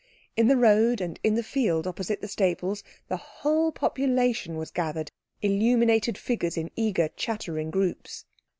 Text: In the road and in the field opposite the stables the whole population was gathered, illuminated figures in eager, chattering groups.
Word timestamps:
In 0.35 0.47
the 0.47 0.57
road 0.57 0.99
and 0.99 1.19
in 1.21 1.35
the 1.35 1.43
field 1.43 1.85
opposite 1.85 2.21
the 2.21 2.27
stables 2.27 2.83
the 3.07 3.17
whole 3.17 3.71
population 3.71 4.57
was 4.57 4.71
gathered, 4.71 5.11
illuminated 5.43 6.17
figures 6.17 6.57
in 6.57 6.71
eager, 6.75 7.09
chattering 7.15 7.69
groups. 7.69 8.25